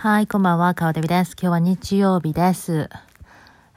[0.00, 1.32] はい、こんばんは、川デビです。
[1.32, 2.88] 今日は日曜日です。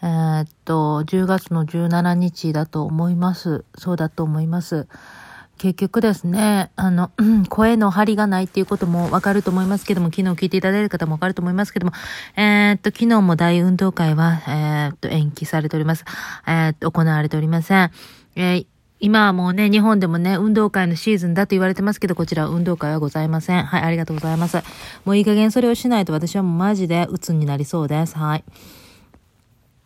[0.04, 3.66] えーっと、10月の17日だと思います。
[3.76, 4.88] そうだと思います。
[5.58, 7.10] 結局ですね、あの、
[7.50, 11.92] 声の張りがないっていうこともわかると思いますけども、昨日聞いていただいた方もわかると思いますけども、
[12.38, 16.06] えーっと、昨日も大運動会は、えーっと、延期されております。
[16.46, 17.92] えっと、行われておりません。
[18.36, 18.68] えー
[19.04, 23.64] 今はもうね、日本でもね、運動会のシーズンだと言われてますけど、こちら運動会はございません。
[23.64, 24.58] はい、ありがとうございます。
[25.06, 28.16] もういい加減それをしないと私はもうマジで鬱になりそうです。
[28.16, 28.44] はい。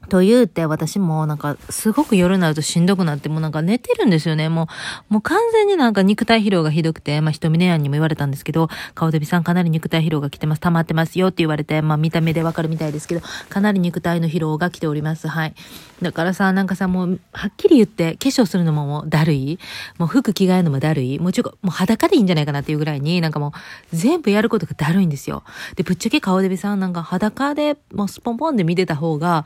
[0.09, 4.49] と言うて、私もなんか、すごく夜になるとしんどくなって、もうなんか寝てるんですよね。
[4.49, 4.67] も
[5.09, 10.61] う、もう完全になんか肉体疲労がひどくて、まあ、ひとみねやんにも言われたんですけど、顔デビさんかなり肉体疲労が来てます。
[10.61, 15.27] 溜まってますよって言われて、まあ、見た目でわかるみたいですけど、かなり肉体の疲労が来ております。
[15.27, 15.55] はい。
[16.01, 19.59] だからさ、なんかさ、もう、はっきり言って、化粧するのももうだるい。
[19.97, 21.19] もう服着替えるのもだるい。
[21.19, 23.53] もうちょっと、もう裸でいいんじゃないかなっていうぐらいに、なんかも
[23.93, 25.43] う、全部やることがだるいんですよ。
[25.75, 29.45] で、ぶっちゃけ顔デビさんなんか裸で、もうスポンポンで見てた方が、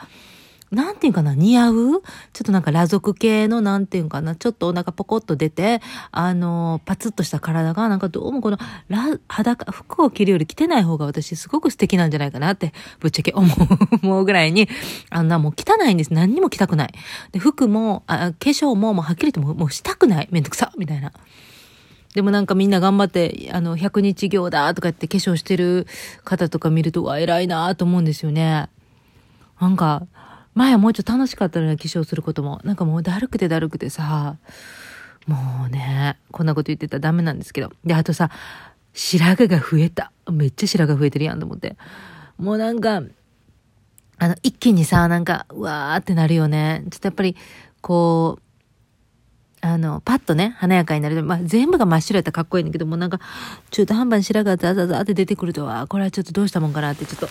[0.71, 1.73] なんていうかな、似合う？
[1.73, 5.81] ちょっとなんか裸族系のなんていうかな、ちょっとお腹ポコッと出て、
[6.11, 13.57] あの、パツッとした体が、なんかどうもこの、ら裸、服を着るより着てない方が私すごく素敵なんじゃないかなって、ぶっちゃけ思う、
[14.05, 14.69] 思うぐらいに、
[15.09, 16.13] あんなもう汚いんです。
[16.13, 16.93] 何にも着たくない。
[17.31, 20.27] で、服も、あ化粧ももうはっきりともうもうしたくない。
[20.29, 21.11] めんどくさみたいな。
[22.13, 25.87] でもなんかみんな頑張って、あの、100日行だとか言って化粧してる
[26.23, 28.67] 方とか見ると、わ、偉いなと思うんですよね。
[29.59, 30.07] なんか、
[30.59, 32.59] 前はもうちょっと楽しかったのに化粧することも。
[32.65, 34.35] なんかもうだるくてだるくてさ、
[35.25, 37.71] もうね、こんなこと言ってたらダメなんですけど。
[37.85, 38.29] で、あとさ、
[38.93, 40.11] 白髪が増えた。
[40.29, 41.77] めっちゃ白髪増えてるやんと思って。
[42.37, 43.01] もうなんか、
[44.17, 46.83] あの、一気にさ、なんか、うわーってなるよね。
[46.89, 47.37] ちょっとやっぱり、
[47.79, 51.23] こう、あの、パッとね、華やかになる。
[51.23, 53.21] まあ、全部が真っ白やったらかっこいいんだけども、なんか、
[53.71, 57.29] 中途半端に白髪がザザザって出てくるとは、これはちょっとどうしたもんかなってちょっと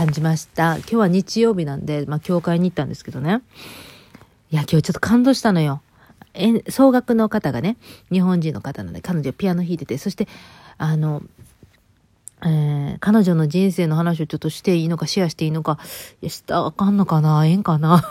[0.00, 0.76] 感じました。
[0.76, 3.42] 今日は日曜日なんで、まあ、教会に行ったんですけどね。
[4.50, 5.82] いや、今日ちょっと感動したのよ。
[6.32, 7.76] え、総額の方がね、
[8.10, 10.26] 日本人の方なんで、彼女ピアノ弾いてて、そして、
[10.78, 11.22] あの、
[12.42, 15.78] えー彼女の人生の話をちょっとしていいのか、シェアしていいのか、
[16.22, 18.02] いや、したらあかんのかな、ええんかな。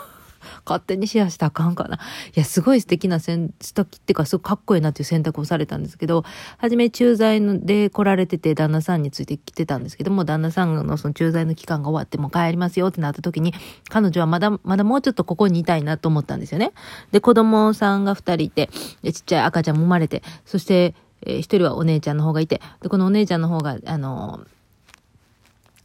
[0.70, 1.96] 勝手にシェアしたらあかんかな。
[1.96, 2.00] い
[2.36, 6.24] や、すごい素敵な選択っていうか、すごくかっこいいなっていう選択をされたんですけど、
[6.58, 13.54] はじめ駐在で来られてて、旦那さんについてきてたんですけども、旦那さんのその駐在の期間が終わってもう帰りますよってなった時に、
[13.90, 16.74] 彼女はまだ、まだもうちょっとここにいたいなと思ったんですよね。
[17.12, 18.70] で、子供さんが二人いて、
[19.04, 20.94] ちっちゃい赤ちゃんも生まれて、そして、
[21.24, 24.46] えー一人はお姉ちゃんの方がいて、で、このお姉ちゃんの方が、あの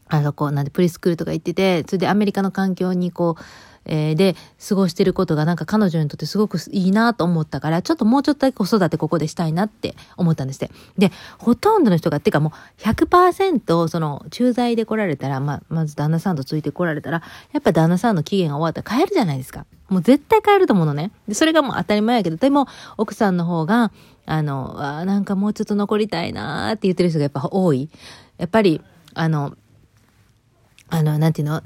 [0.08, 3.42] あそこ、なんで、プリスクールとか行ってて、それでアメリカの環境にこう、
[3.86, 4.36] えーで、
[4.66, 10.74] 過ごしてることがなんか彼女にとってすごくいいなと思ったから、ちょっともうちょっとだけ子育てここでしたいなって思ったんですって。
[10.98, 17.22] で、ほとんどの人が、ってかもう100%その駐在で来られたら、まあ、まず旦那さんとついて来られたら、
[17.52, 19.66] やっぱ旦那さんの期限が終わったら帰るじゃないですか。
[19.88, 21.10] もう絶対帰ると思うのね。
[21.28, 22.66] で、それがもう当たり前やけど、でも
[22.96, 23.92] 奥さんの方が、
[24.26, 27.90] あの、あなんかもうちょっと残りたいなーって言ってる人がやっぱ多い。
[28.38, 28.80] やっぱり、
[29.14, 29.54] あの、
[30.90, 31.62] あの、なんていうの、あ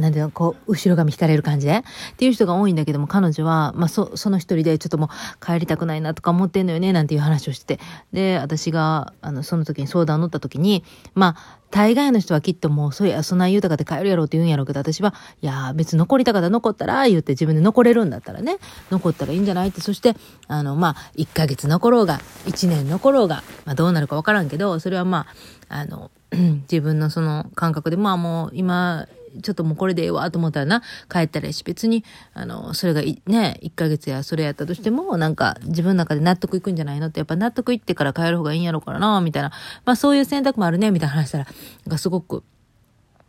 [0.00, 1.78] なんていうの、こう、後ろ髪引かれる感じで
[2.12, 7.82] っていう人が多いんだけども、彼女は、まあ、そ、その一人で、ちょっともう帰りたくないなとか思ってんのよね、なんていう話をしてて。
[8.12, 10.84] で、私が、あの、その時に相談乗った時に、
[11.14, 18.56] まあ、大概の人はきっともう、そういや、そんな言うたかで帰るやろうって言うんやろうけど、私は、いや、別に残りたかったら残ったら、言って自分で残れるんだったらね、
[18.90, 19.68] 残ったらいいんじゃない？
[19.68, 20.16] って、そして、
[20.48, 25.26] あの、まあ、1ヶ月残ろうが、1年残ろうが、まあ、どうなるかわからんけど、それはま
[25.68, 26.10] あ、あの、
[26.70, 29.06] 自分のその感覚で、まあもう今、
[29.42, 32.04] ちょっともうこれでええわと思ったらな、帰ったらし、別に、
[32.34, 39.52] あの、それがね、1ヶ月やそれやったとしても、なんか自分の中で納得いくんじゃないのって、やっぱ納得いってから帰る方がいいんやろうからな、みたいな。
[39.84, 42.42] まあそういう選択もあるね、みたいな話したら、なんかすごく、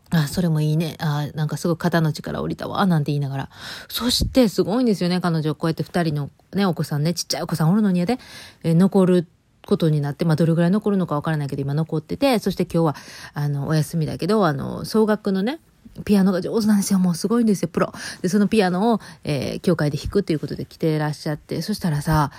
[0.09, 0.97] あ、それもいいね。
[1.00, 2.85] あ、なんかすごい肩の力降りたわ。
[2.85, 3.50] なんて言いながら。
[3.88, 5.22] そしてすごいんですよね。
[5.22, 8.19] 彼女、こうやって二人のね、お子さんね、ちっちゃいお子さんおるのにやで、
[8.63, 9.28] え残る
[9.71, 12.95] ことになって、まあ、どれぐらい残るのかわからないけど、今残ってて、そして今日は、
[13.33, 15.62] あの、お休みだけど、あの、総額のね、
[16.03, 17.00] ピアノが上手なんですよ。
[17.00, 17.94] もうすごいんですよ、プロ。
[18.21, 22.31] で、そのピアノを、えー教会で弾くっていうことで来てらっしゃって、そしたらさ、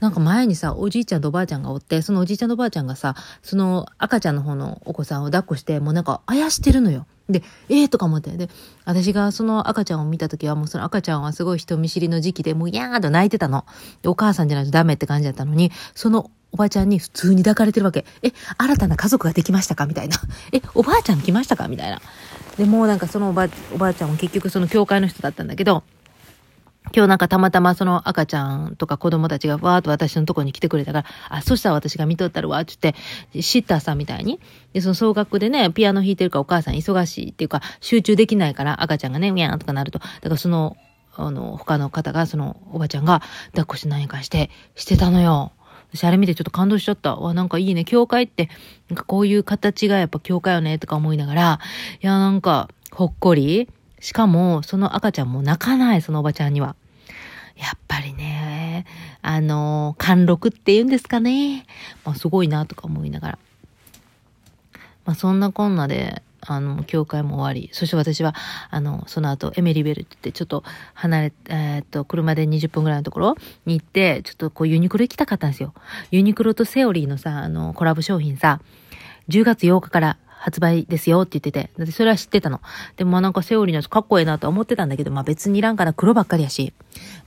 [0.00, 7.06] なんか前にさ、おじいちゃんとおばあちゃんがおって、そのおじいちゃんとおばあちゃんがさ、その赤ちゃんの方のお子さんを抱っこして、もうなんかあやしてるのよ。
[7.28, 8.30] で、ええー、とか思って。
[8.36, 8.48] で、
[8.84, 13.64] 私がその赤ちゃんを見たときは、もうその赤ちゃんはすごい人見知りの時期で、もうやーっと泣いてたの。
[14.04, 18.04] お母さんじゃないとダメって感じだったのに、そのおばあちゃんに普通に抱かれてるわけ。
[18.22, 19.86] え、新たな家族ができましたか？
[19.86, 20.18] みたいな。
[20.52, 21.66] え、おばあちゃん来ましたか？
[21.66, 22.00] みたいな。
[22.58, 25.82] で、もうなんかそのおば、おばあちゃんも結局その教会の人だったんだけど、
[26.94, 32.94] 今日なんかたまたまその赤ちゃんとか子供たちがわーっと私のとこに来てくれたから、あ、そしたら私が見とったらわーって言っ
[33.32, 34.38] て、シッターさんみたいに、
[34.74, 40.76] で、その総額でね、ピアノ弾いてるからお母さん忙しいっていうか、集中できないから赤ちゃんがね、ウィャーンとかなると、だからその、
[41.14, 43.22] あの、他の方が、そのおばちゃんが
[43.52, 45.52] 抱っこしないかして、してたのよ。
[45.94, 47.16] 私あれ見てちょっと感動しちゃった。
[47.16, 47.84] わ、なんかいいね。
[47.84, 48.48] 教会って、
[48.88, 51.60] なんかこういう形がやっぱ教会よね、とか思いながら、
[52.02, 53.68] いや、なんか、ほっこり。
[54.00, 56.76] しかも、その赤ちゃんも泣かない、そのおばちゃんには。
[57.56, 58.86] やっぱりね、
[59.20, 61.66] あの、貫禄って言うんですかね。
[62.04, 63.38] まあ、すごいなとか思いながら。
[65.04, 68.34] まあ、そんなこんなで、あの、教会も終わり、そして私は、
[68.70, 75.72] あの、その後、エメリベルって言って、ちょっと離れ、えー、っと、車で20分ぐらいのところに行って、ちょっとこう、ユニクロ行きたかったんですよ。
[76.10, 78.60] ユニクロとセオリーのさ、あの、コラボ商品さ、
[79.28, 81.70] 10月8日から発売ですよって言ってて。
[81.78, 82.60] だってそれは知ってたの。
[82.96, 86.72] でもなんかセオリーのやつかっこええなと思ってたんだけど、まあ別にいらんから黒ばっかりやし。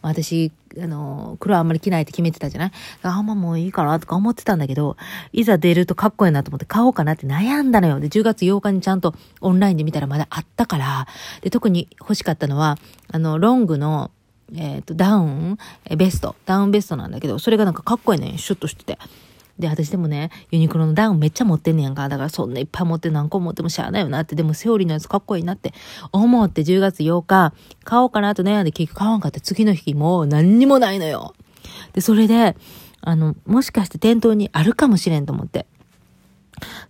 [0.02, 2.72] まあ私、あの、黒あんまり着ないって決めてたじゃない？
[3.04, 4.98] あんまもういいかなとか思ってたんだけど、
[5.32, 8.02] いざ出るとかっこええなと思って買おうかなって悩んだのよ。
[8.02, 11.08] で、10月8日にちゃんとオンラインで見たらまだあったから、
[11.42, 12.78] で、特に欲しかったのは、
[13.12, 14.12] あの、ロングの、
[14.54, 15.58] えっ、ー、と、ダウン、
[15.96, 19.00] ベスト、ダウンベストなんだけど、それがなんかかっこいいね、シュッとしてて。
[19.58, 22.10] で、私でもね、ユニクロのダウンめっちゃ持ってんねやんか。
[22.10, 24.36] だからそんないっぱい持って何個持ってもしゃあないよなって。
[24.36, 25.74] でもセオリーのやつかっこいいなって
[26.12, 27.54] 思って10月8日
[27.84, 31.34] 買おうかなと悩んで結局買わんかった次の日もう何にもないのよ。
[31.94, 32.56] で、それで、
[33.02, 35.68] あの、もしかして店頭にあるかもしれんと思って。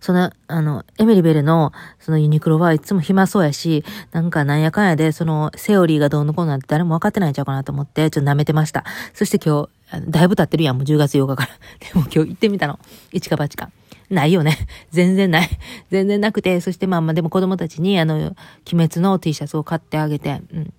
[0.00, 8.84] その、あの、エメリベルの、そのユニクロはいつも暇そうやし、なんかなんやかんやで、その、セオリーがどうのこうなんて誰も分かってないんちゃうかなと思って、ちょっと舐めてました。
[9.14, 11.50] そして今日、だいぶ経ってるやん、もう10月8日から。
[11.80, 12.78] でも今日行ってみたの。
[13.12, 13.70] 一か八か。
[14.10, 14.56] ないよね。
[14.90, 15.48] 全然ない。
[15.90, 18.34] 全然なくて、そしてまあまあでも子供たちにあの、鬼
[18.72, 20.72] 滅の T シャツを買ってあげて、うん。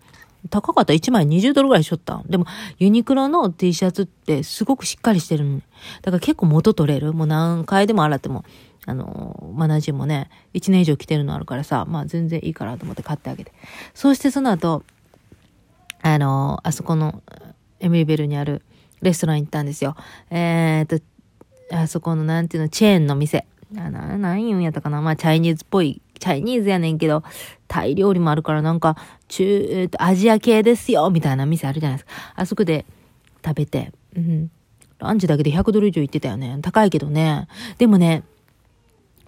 [0.50, 2.22] 高かった1枚20ドルぐらいしょった。
[2.26, 2.46] でも、
[2.80, 5.62] ユニクロの T シャツってすごくしっかりしてる
[6.02, 7.14] だから結構元取れる。
[7.14, 8.46] もう何回でも洗っても。
[8.88, 13.52] あの、マナージもね、1年以上着てるのあるからさ、まあ全然いいかなと思って買ってあげて。
[13.94, 14.84] そしてその後、
[16.02, 17.22] あの、あそこの
[17.82, 18.64] エミリベルにある
[19.02, 19.98] レストラン行ったんですよ。
[20.30, 21.06] えー、っと、
[21.76, 23.46] あそこのなんていうの、チェーンの店。
[23.74, 25.02] な、な、なん言うんやったかな。
[25.02, 27.24] まあ、チャイニーズっぽい、チャイニーズやねんけど、
[27.68, 28.96] タイ料理もあるからなんか、
[29.28, 32.12] 中、えっと、アジア系ですよ、みたいな店あるじゃないですか。
[32.36, 32.86] あそこで
[33.46, 34.50] 食べて、うん。
[35.00, 36.58] ランチだけで100ドル以上行ってたよね。
[36.62, 37.48] 高いけどね。
[37.78, 38.24] でもね、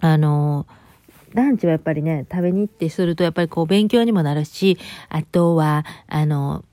[0.00, 0.66] あの、
[1.32, 6.64] ランチはやっぱりね、食べに行ってするとやっぱりこう勉強にもなるし、あとは、あの、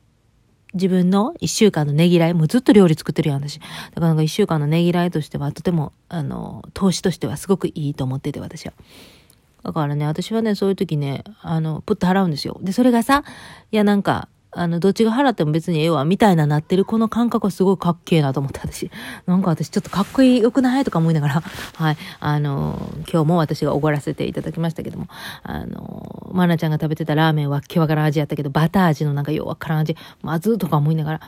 [0.73, 3.59] 自分の一週間のねぎらい、もうずっと料理作ってるやん、私。
[3.59, 8.73] だからなんか一週間のねぎらいとしては、とても、あの、投資としてはすごくいいと思ってて、私は。
[9.63, 12.57] だからね、私はね、そういう時ね、あの、プッと払うんですよ。
[12.61, 13.23] で、それがさ、
[13.71, 18.89] いや、なんか、あの、どっちが払っても別にええわ、みたいななってるこの感覚はすごいかっけえなと思って私。
[19.27, 21.43] なんか私ちょっとかっこいいよくないとか思いながら、
[21.75, 21.97] はい。
[22.19, 25.07] あの、今日も私がおごらせていただきましたけども、
[25.43, 31.21] あの、まなちゃんが食べてたラーメンは気わからん味やったけど、バター味のなんかようわからん味、まずとか思いながら、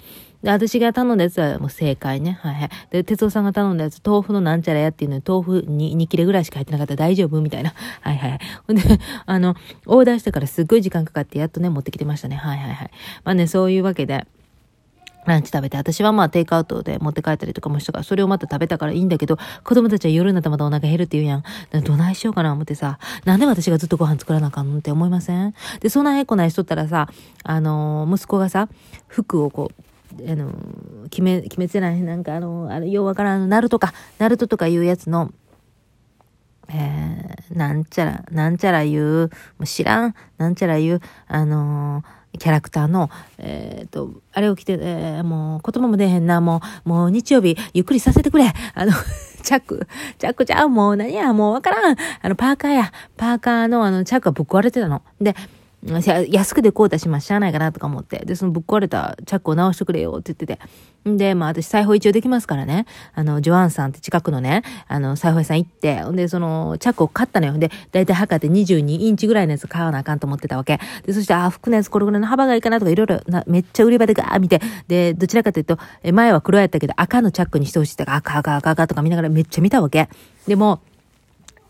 [0.43, 2.39] で、私が頼んだやつはもう正解ね。
[2.41, 2.69] はいはい。
[2.91, 7.41] で、哲夫さんが頼んだやつ、豆腐のなんちゃらやっていうのに、豆腐に2切れぐらいしか入ってなかったら大丈夫？
[7.41, 7.73] みたいな。
[8.01, 8.39] はいはい。
[8.67, 8.83] ほんで、
[9.25, 9.55] あの、
[9.85, 12.37] オーダーしてからすっごい時間かかってやっとね、持ってきてましたね。
[12.37, 12.91] はいはいはい。
[13.23, 14.25] まあね、そういうわけで、
[15.25, 21.43] ランチ食べて、私はまあテイクアウトで持って帰ったりとかもしたから、それをまた食べたからいいんだけど、子供たちは夜になったらまたお腹減るって言うやん。
[21.83, 25.53] どないしようかな思ってさ、なんで私がずっとご飯作らなあかんのって思いません？
[25.81, 27.09] で、そんなへこないしとったらさ、
[27.43, 28.69] あのー、息子がさ、
[29.07, 29.83] 服をこう、
[30.27, 30.51] あの、
[31.09, 35.31] 決め、決めてない、なんかあの、あれ、ようわからん、ナルトか、ナルトとかいうやつの、
[36.71, 48.53] えー、なんちゃら、なんちゃら言う、もう知らん、なんちゃら言う、あのー、キャラクターの、えっ、ー、と、あれを着て、えー、もう言葉も出へんな、もう、もう日曜日ゆっくりさせてくれ。
[48.73, 48.91] あの、
[49.41, 49.87] チャック、
[50.19, 51.95] チャックちゃう、もう何や、もうわからん。
[52.21, 55.01] あの、パーカーや、パーカーのあの、チャックがぶっ壊れてたの。
[55.19, 55.35] で、
[55.83, 58.25] 安くでこうたしましゃあないかなとか思って。
[58.25, 60.59] で、そのぶっ壊れたチャックを直してくれよって言ってて。
[61.09, 62.85] んで、まあ私裁縫一応できますからね。
[63.13, 67.57] あの、ジョアンさんって近くのね、あの、裁縫屋さん行って、んで、その、チャックを買ったのよ。
[67.57, 70.79] で、だいたい測って22インチぐらいのやつ買わなあかんと思ってたわけ。
[71.05, 75.77] で、そして、あ、服のやつこれぐらいの幅がいいかなとかいろいろな、めっちゃ売り場でガー見て、で、どちらかというと、
[76.11, 80.09] 前は黒やったけど赤のチャックにしてほしいとか、赤赤赤赤とか見ながらめっちゃ見たわけ。
[80.47, 80.81] でも、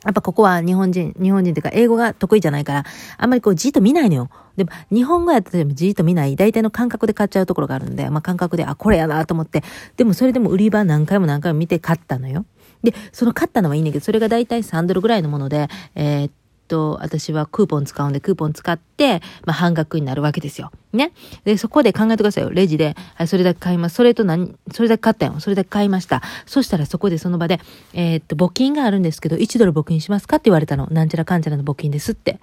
[0.05, 2.85] やっぱここは日本人、日本人っていうか英語が得意じゃないから、
[3.17, 4.29] あんまりこうじっと見ないのよ。
[4.55, 9.63] でも、日本語やったらじっと見ない、大体の感覚で買っちゃうところがあるんで、まあ感覚で、あ、これやなと思って、
[9.97, 12.45] でもそれでも売り場何回も何回も見て買ったのよ。
[12.83, 16.31] で、その買ったのはいいんだけど、それが大体3ドルぐらいのもので、えー、っ
[16.69, 20.71] と、私はクーポン使うんで、クーポン使って、まあ、半額になるわけですよ。
[20.93, 21.11] ね。
[21.43, 22.51] で、そこで考えてくださいよ。
[22.51, 23.95] レジで、はい、それだけ買います。
[23.95, 25.39] それと何、それだけ買ったよ。
[25.39, 26.21] それだけ買いました。
[26.45, 27.59] そしたらそこでその場で、
[27.93, 30.87] えー、っと、募金があるんですけど、1ドル募金しますかって言われたの。
[30.91, 32.39] なんちゃらかんちゃらの募金ですって。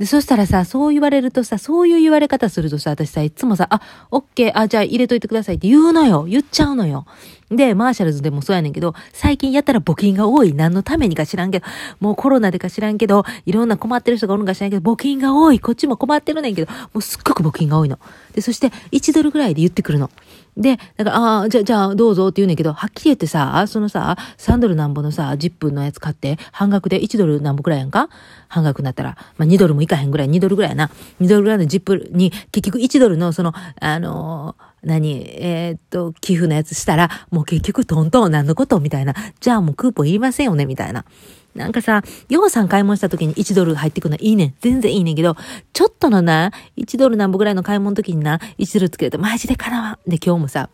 [0.00, 6.24] で、そしたらさ、そう言われるとさ、そういう言われ方するとさ、私さ、いつもさ、あ、オッケー、あ、じゃあ入れといてくださいって言うのよ。
[6.24, 7.04] 言っちゃうのよ。
[7.50, 10.54] で、マーシャルズでもそうやねんけど、最近やったら募金が多い。
[10.54, 11.66] 何のためにか知らんけど、
[12.00, 15.60] もうコロナでか知らんけど、いろんな困ってる人がおるんか知らんけど、募金が多い。
[15.60, 17.98] こっちも困ってるねんけど、もうすっごく募金が多いの。
[18.32, 20.08] で、そして、1ドルぐらいで言ってくるの。
[20.56, 28.08] で、だから、ああ、じゃあ、じゃあ、どうぞって言うねんけど、はっきり言ってさ、そのさ、3ドルなんぼのさ、10分のやつ買って、半額で1ドルなんぼくらいやんか？
[28.48, 30.90] 半額になったら、まあ、2ドルもいかへんぐらい、2ドルぐらいやな。
[31.20, 39.14] 2ドルぐらいの10分に、結局1ドルの、その、あのー何、えー、っと、寄付のやつしたら、もう結局トントン何のことみたいな。
[39.40, 41.04] じゃあもうクーポンいりませんよねみたいな。
[41.54, 44.54] なんかさ、ようさん買い物した時に1ドル入ってくるのいいねん。
[44.60, 45.36] 全然いいねんけど、
[45.72, 50.10] ちょっとのな、1ドルなんぼぐらいの買い物の時にな、1ドルつけるとマジでかなわん。
[50.10, 50.70] で、今日もさ、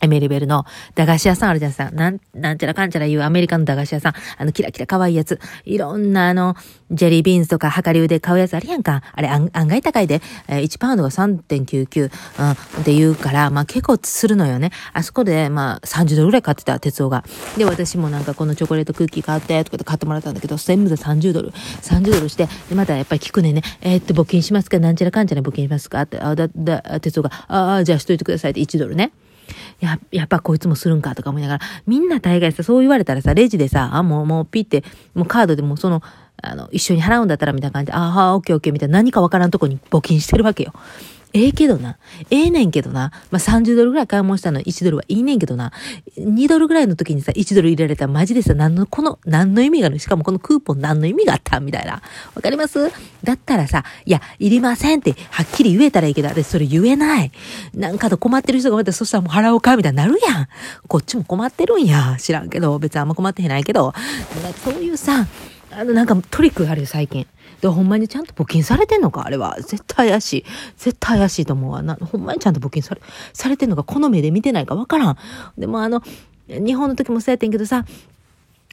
[0.00, 0.64] エメリベルの
[0.94, 1.90] 駄菓子屋さんあるじゃんさ。
[1.90, 4.14] なん、なんちゃらかんちゃら言うアメリカの駄菓子屋さん。
[4.38, 5.38] あの、キラキラ可愛いやつ。
[5.64, 6.56] いろんなあの、
[6.90, 9.02] ジェリービーンズとか量り腕買うやつあるやんか。
[9.12, 10.22] あれ案外高いで。
[10.48, 14.70] えー、1パウンドが3.99、うん、って言うから、まあ結構するのよね。
[14.92, 17.24] あそこで、まあ30ドルぐらい買ってた、鉄夫が。
[17.56, 21.50] で、私もなんかこのチョコレートクッキー買って、とかで買ってもらったんだけど、全部で30ドル。
[21.50, 23.62] 30ドルして、で、またやっぱり聞くねね。
[23.80, 24.78] えー、っと、募金しますか？
[24.78, 26.02] なんちゃらかんちゃら募金しますか？
[26.02, 29.12] って、あ、だ、だ、鉄夫が、ああ、じゃあしといてくださいって1ドルね。
[29.80, 36.02] や、やっぱこいつもするんかとか思いながら、みんな大概さ、そう言われたらさ、レジでさ、あ、もう、もうピって、もうカードでもその、
[36.42, 40.72] あの、一緒に払うんだったらみたいな感じで、ああ、オッケーオッケーみたいな何かわからんとこに募金してるわけよ。
[41.32, 41.96] ええけどな。
[42.30, 43.12] ええねんけどな。
[43.30, 45.72] まあ、30ドルぐらい買い物したの1ドルはいいねんけどな。
[46.18, 49.98] 2ドルぐらいの時にさ、1ドル入れられたらマジでさ、何の、この、何の意味がある？
[50.00, 51.60] しかもこのクーポン何の意味があった？
[51.60, 52.02] みたいな。
[52.34, 52.90] わかります？
[53.22, 57.30] だったらさ、いや、いりませんってはっきり言えたらいいけど、私それ言えない。
[57.74, 59.76] なんかと困ってる人がまたそしたらもう払おうか？
[59.76, 60.48] みたいになるやん。
[60.88, 62.16] こっちも困ってるんや。
[62.18, 63.94] 知らんけど、別にあんま困ってへないけど。
[64.64, 65.26] そういうさ、
[65.72, 67.26] あの、なんかトリックがあるよ、最近。
[67.60, 69.26] で、ほんまにちゃんと募金されてんのか？
[69.26, 69.56] あれは。
[69.60, 70.44] 絶対怪しい。
[70.76, 71.82] 絶対怪しいと思うわ。
[71.82, 73.00] な、ほんまにちゃんと募金され、
[73.32, 75.16] されてんのか、この目で見てないかわからん。
[75.58, 76.02] でもあの、
[76.48, 77.84] 日本の時もそうやってんけどさ、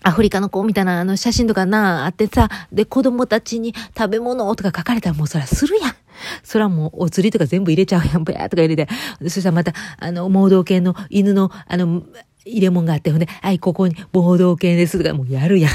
[0.03, 5.95] アフリカの子みたいなあの写真とかな、あってさ、で、子供たちに食べ物とか書かれたらもうそらするやん。
[6.43, 8.91] そらもうお釣りとか全部入れちゃうやん、ぼやーとか入れて。
[9.23, 12.03] そしたらまた、あの、盲導犬の犬の、あの、
[12.47, 15.71] 入れ物があって、ほんで、はい、ここに暴動系ですとか、もうやるやん。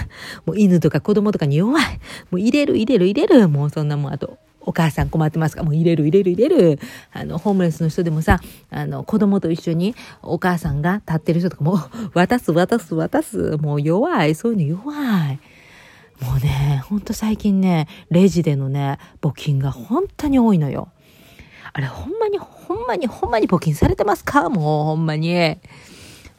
[0.47, 1.85] もう犬とか子供とかに弱い。
[2.31, 3.49] もう入れる、入れる、入れる。
[3.49, 6.79] もうそんなもん、あと、お母さん困ってますかもう入れる入れる入れる。
[7.13, 11.81] あの、ホームレスの人でもさ、あの、子供と一緒にお母さんが立ってる人とかも、
[12.15, 13.57] 渡す渡す渡す。
[13.57, 14.37] もう弱い。
[14.37, 14.95] そういうの弱
[15.31, 15.41] い。
[16.25, 20.91] もうね、ほんと最近ね、レジでのね、募金が本当に多いのよ。
[21.73, 24.49] あれ、ほんまに、ほんまに、ほんまに募金されてますか？
[24.49, 25.57] もう、ほんまに。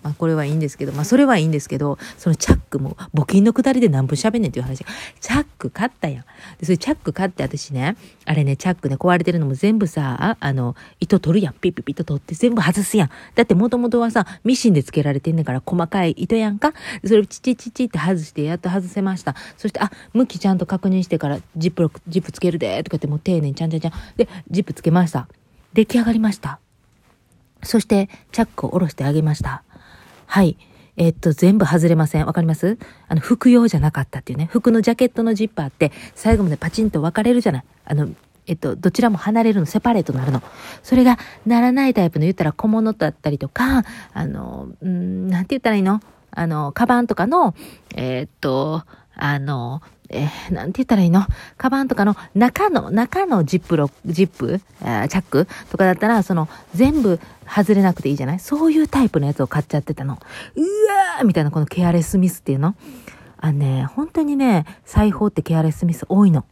[0.04, 4.86] まあこれはいいんですけど、まあそれはいいんですけど、そのチャックも募金のくだりで何分喋んねんっていう話。
[5.20, 6.26] チャック買ったやん。
[6.60, 7.96] で、それチャック買って私ね、
[8.26, 11.54] あれね、チャックね、壊れてるのも全部さ、あの、糸取るやん。
[11.54, 13.10] ピッピッピッと取って全部外すやん。
[13.36, 16.74] だってもともとはさ、ミシンで付けられてんねんから細かい糸やんか。
[17.06, 19.36] それチチチチって外してやっと外せました。
[19.58, 23.94] そして、あ、向きちゃんと確認してからジップロック、ジップつけるで、とかってもう丁寧にちゃんちゃんちゃん。
[24.18, 25.28] で、ジップつけました。
[25.74, 26.60] 出来上がりました。
[27.64, 29.64] そして、チャックを下ろしてあげました。
[30.26, 30.58] はい。
[30.96, 32.26] えっと、全部外れません。
[32.26, 32.78] わかります？
[33.08, 34.48] あの、服用じゃなかったっていうね。
[34.52, 37.64] 服のジャケットのジッパーって、最後までパチンと分かれるじゃない。
[37.86, 38.10] あの、
[38.46, 40.44] えっと、どちらも離れるの、セパレートになるの。
[40.84, 46.00] それが、ならないタイプの言ったら小物だったりとか、あの、んなんて言ったらいいの？
[46.30, 47.56] あの、カバンとかの、
[47.96, 48.84] えー、っと、
[49.16, 49.82] あの、
[50.14, 51.26] えー、なんて言ったらいいの？
[51.58, 58.40] カバンとかの中の、中のジップロジップ、チャックとかだったら、その、全部外れなくていいじゃない？
[58.40, 60.20] そういうタイプのやつを買っちゃってたの。
[60.56, 62.76] うわーみたいなこのケアレスミスっていうの
[63.38, 66.46] あのね、本当にね、裁縫ってケアレスミス多いの。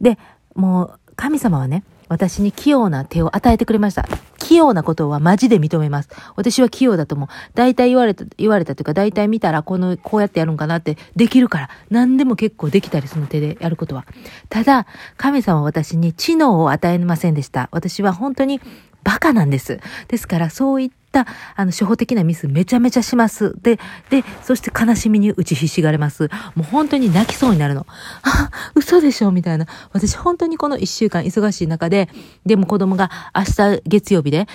[0.00, 0.18] で、
[0.54, 4.08] もう、神様はね、私に器用な手を与えてくれました。
[4.50, 6.08] 器用なことはマジで認めます。
[6.34, 7.28] 私は器用だと思う。
[7.54, 14.06] 大体言われた、言われたというか、大体見たらこの、こうやってやるんかなってできるから、何でも結構できたり、その手でやることは。
[14.48, 17.68] ただ、神様は私に知能を与えませんでした。
[17.70, 18.60] 私は本当に
[19.04, 19.78] バカなんです。
[20.08, 21.26] ですから、そういった、
[21.56, 23.54] あの、初歩的なミスめちゃめちゃします。
[23.62, 23.78] で、
[24.10, 26.28] で、そして悲しみに打ちひしがれます。
[26.54, 27.86] もう本当に泣きそうになるの。
[28.22, 29.66] あ、嘘でしょみたいな。
[29.92, 32.08] 私本当にこの一週間忙しい中で、
[32.46, 34.46] でも子供が明日月曜日で、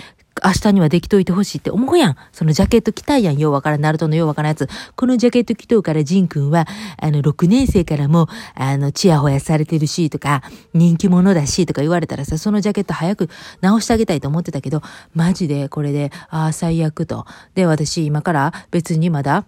[0.44, 2.15] 明日にはできといてほしいって思うやん。
[2.32, 3.38] そのジャケット着たいやん。
[3.38, 4.68] ようわからん、ナルトのようわからんやつ。
[4.96, 6.68] このジャケット着とうからジン君は、
[7.01, 13.30] あの、6年生からも、あの、チヤホヤされてるし、とか、人気者だし、とか言われたらさ、そのジャケット早く
[13.62, 14.82] 直してあげたいと思ってたけど、
[15.13, 17.25] マジでこれで、ああ、最悪と。
[17.54, 19.46] で、私今から別にまだ、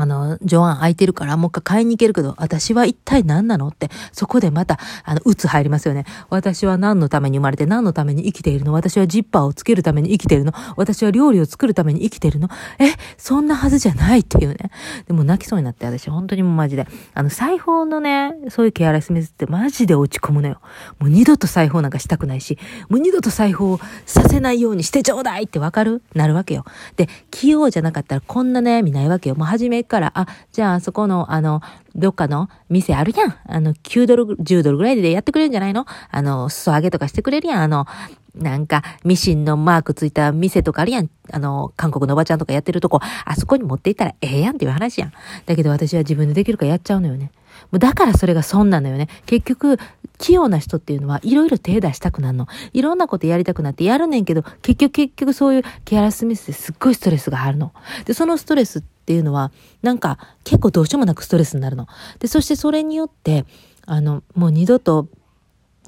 [0.00, 6.04] あの、上腕空いてるからもう一回買いに行けるけど、私は一体何なのって、そこでまた、あの、鬱入りますよね。
[6.30, 8.72] 私は何のために生まれて何のために生きているの？
[8.72, 10.52] 私はジッパーをつけるために生きているの？
[10.76, 12.48] 私は料理を作るために生きているの？
[12.78, 14.70] え、そんなはずじゃないっていうね。
[15.06, 16.86] でも泣きそうになって、私本当にもうマジで。
[17.14, 20.60] あの、裁縫のね、そういうケアレスミスってマジで落ち込むのよ。
[20.98, 26.02] もう二度と裁縫なんかしたくないし、もう二度と裁縫をさせないようにしてちょうだいってわかる？
[26.14, 26.64] なるわけよ。
[26.96, 29.34] で、器用じゃなかったらこんな悩みないわけよ。
[29.34, 31.60] もう初めから、あ、じゃあそこの、あの、
[31.94, 33.36] どっかの店あるやん。
[33.44, 35.84] あの、9ドル、10ドルぐらいでやってくれるんじゃないの？
[36.10, 37.62] あの、裾上げとかしてくれるやん。
[37.62, 37.86] あの、
[38.34, 41.10] なんか、ミシンのマークついた店とかあるやん。
[41.32, 45.12] あの、韓国のおばちゃんとかやってるとこ、あそこに持っていったらええやんっていう話やん。
[45.46, 47.32] だけど私は自分でできるからやっちゃうのよね。
[47.72, 49.08] もうだからそれが損なのよね。
[49.26, 49.78] 結局、
[50.18, 52.46] 器用な人っていうのはいろいろ手出したくなるの。
[52.72, 57.72] いろんなことやりたくなってやるねんけど、結局結局そういうケアラスミスですっごいストレスがあるの。
[58.04, 59.50] で、そのストレスってていうのは、
[59.82, 61.88] なんか結構どうしようもなくストレスになるの。
[62.20, 63.44] で、そしてそれによって、
[63.86, 65.08] あの、もう二度と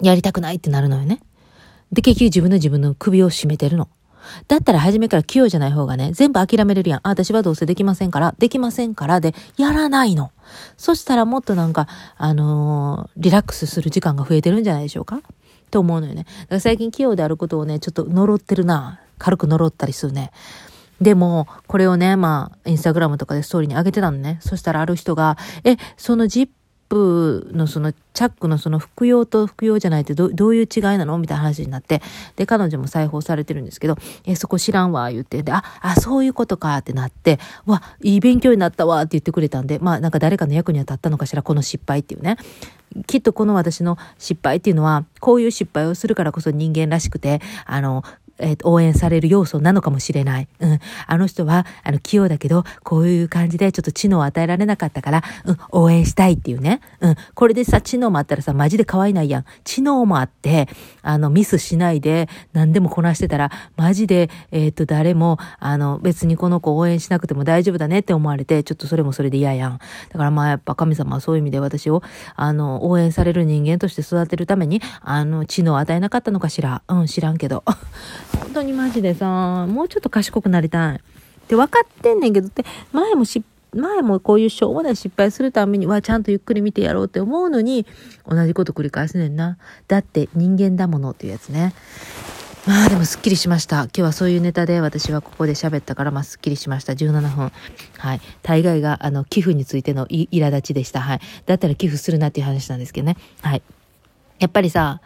[0.00, 1.20] やりたくないってなるのよね。
[1.92, 3.86] で、結局自分の自分の首を絞めてるの。
[4.48, 7.00] だったら初めから器用じゃない方がね、全部諦めれるやん。
[7.04, 10.32] あ、私はどうせできませんから、できませんからで、やらないの。
[10.76, 11.86] そしたらもっとなんか、
[12.16, 15.22] あのー、リラックスする時間が増えてるんじゃないでしょうか？
[15.70, 16.24] と思うのよね。
[16.24, 18.98] だから最近器用であることをね、ちょっと呪ってるな。
[19.18, 20.32] 軽く呪ったりするね。
[21.02, 24.38] でも、これをね、まあ、インスタグラムとかでストーリーに上げてたのね。
[24.40, 26.49] そしたらある人が、え、そのジッ
[26.88, 31.16] プのそのチャックのその服用と服用じゃないってどどういう違いなの？
[31.16, 32.02] みたいな話になって、
[32.37, 42.37] で、彼女も裁縫されてるんですけど、え、そこ知らんわ、言って、で、あ、あ、そういうことかってなって、わ、いい勉強になったわって言ってくれたんで、まあなんか誰かの役には立ったのかしら、この失敗っていうね。
[43.06, 48.04] きっとこの私の失敗っていうのは、こういう失敗をするからこそ人間らしくて、あの、
[48.42, 50.49] えー、応援される要素なのかもしれない。
[50.61, 50.78] うん。
[51.06, 56.80] あの人は、あの、器用だけど、こういう感じでちょっと知能を与えられなかったから、うん、応援したいっていうね。
[57.00, 57.16] うん。
[57.34, 59.44] これでさ、知能もあったらさ、マジで可愛いないやん。
[59.64, 60.68] 知能もあって、
[61.02, 69.78] あの、ミスしないで、何でもこなしてたら、マジで、えっ、と、誰も、あの、別にこの子応援しなくても大丈夫だねって思われて、ちょっとそれもそれで嫌やん。
[70.11, 72.02] だからまあやっぱ神様はそういう意味で私を、
[72.35, 76.83] あの、応援される人間として育てるために、あの、知能を与えなかったのかしら。
[76.88, 77.64] うん、知らんけど。
[78.38, 80.97] 本当にマジでさ、もうちょっと賢くなりたい。
[80.97, 81.01] っ
[81.49, 87.87] て分かってんねんけどって、前も失前もこういうしょうもない失敗するためにはちゃんとゆっくり見てやろうって思うのに
[88.29, 89.57] 同じこと繰り返すねんな。
[89.88, 91.73] だって人間だものっていうやつね。
[92.66, 93.85] まあでもすっきりしました。
[93.85, 96.92] 今日はそういうネタで私はここで喋ったからまあすっきりしました。
[96.92, 97.51] 17分。
[97.99, 98.21] はい。
[98.42, 101.01] 大概があの寄付についてのい苛立ちでした。
[101.01, 101.21] はい。
[101.47, 103.16] だったら寄付するなっていう話なんですけどね。
[103.40, 103.62] はい。
[104.38, 105.01] やっぱりさ、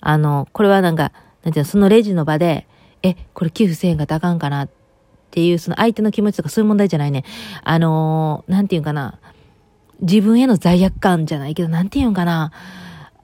[0.00, 1.12] あの、これはなんか、
[1.46, 2.66] なんていうの、そのレジの場で、
[3.04, 4.68] え、これ寄付せえんがたかんかなっ
[5.30, 7.24] ていう、その相手の気持ちとかそういう問題じゃないね。
[7.62, 9.20] あのー、なんていうんかな。
[10.00, 12.50] 自分への罪悪感じゃないけど、なんていうんかな。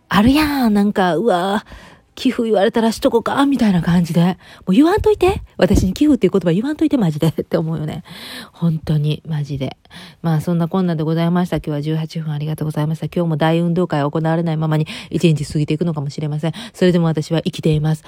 [0.08, 4.20] あるやん、なんか、うわー寄付言われたらしとこかみたいな感じで。
[4.20, 4.37] も
[4.68, 8.05] う言わんといて私に寄付っていう言葉言わんといてマジで って思うよね。
[8.53, 9.77] 本当に、マジで。
[10.22, 11.57] まあそんなこんなでございました。
[11.57, 13.07] 今日は18分ありがとうございました。
[13.07, 16.53] 今日も大運動会行われないままに一日過ぎていくのかもしれません。
[16.75, 18.05] それでも私は生きています。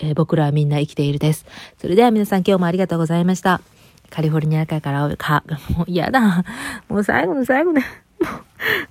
[0.00, 1.46] えー、僕らはみんな生きているです。
[1.78, 3.60] それでは皆さん今日もありがとうございました。
[4.10, 5.44] カリフォルニア海から、か、
[5.76, 6.44] もう嫌だ。
[6.88, 7.86] もう最後の最後で、もう、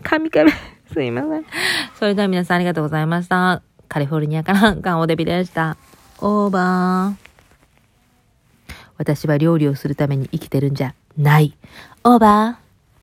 [0.04, 0.52] 神々。
[0.94, 1.46] すいません。
[1.96, 3.62] それでは皆さんありがとうございました。
[3.88, 5.78] カリフォルニアからガンオデビでした。
[6.20, 7.28] オーバー。
[8.98, 11.56] 私は料理をするために生きてるんじゃない。
[12.04, 12.67] オーバー。